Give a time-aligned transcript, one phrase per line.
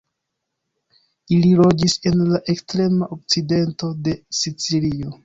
[1.35, 5.13] Ili loĝis en la ekstrema okcidento de Sicilio.